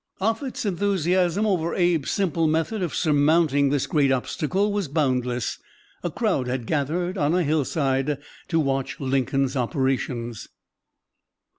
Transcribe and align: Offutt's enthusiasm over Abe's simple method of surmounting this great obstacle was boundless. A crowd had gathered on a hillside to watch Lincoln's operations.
Offutt's 0.19 0.65
enthusiasm 0.65 1.45
over 1.45 1.75
Abe's 1.75 2.09
simple 2.09 2.47
method 2.47 2.81
of 2.81 2.95
surmounting 2.95 3.69
this 3.69 3.85
great 3.85 4.11
obstacle 4.11 4.73
was 4.73 4.87
boundless. 4.87 5.59
A 6.01 6.09
crowd 6.09 6.47
had 6.47 6.65
gathered 6.65 7.19
on 7.19 7.35
a 7.35 7.43
hillside 7.43 8.17
to 8.47 8.59
watch 8.59 8.99
Lincoln's 8.99 9.55
operations. 9.55 10.47